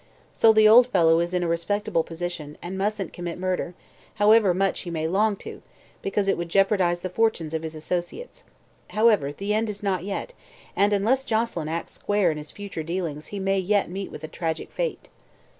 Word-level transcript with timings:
So 0.33 0.51
the 0.51 0.67
old 0.67 0.87
fellow 0.87 1.19
is 1.19 1.31
in 1.31 1.43
a 1.43 1.47
responsible 1.47 2.01
position 2.03 2.57
and 2.59 2.75
mustn't 2.75 3.13
commit 3.13 3.37
murder, 3.37 3.75
however 4.15 4.51
much 4.51 4.79
he 4.79 4.89
may 4.89 5.07
long 5.07 5.35
to, 5.45 5.61
because 6.01 6.27
it 6.27 6.39
would 6.39 6.49
jeopardize 6.49 7.01
the 7.01 7.09
fortunes 7.11 7.53
of 7.53 7.61
his 7.61 7.75
associates. 7.75 8.43
However, 8.89 9.31
the 9.31 9.53
end 9.53 9.69
is 9.69 9.83
not 9.83 10.03
yet, 10.03 10.33
and 10.75 10.91
unless 10.91 11.23
Joselyn 11.23 11.69
acts 11.69 11.91
square 11.93 12.31
in 12.31 12.39
his 12.39 12.49
future 12.49 12.81
dealings 12.81 13.27
he 13.27 13.37
may 13.39 13.59
yet 13.59 13.91
meet 13.91 14.09
with 14.09 14.23
a 14.23 14.27
tragic 14.27 14.71
fate." 14.71 15.07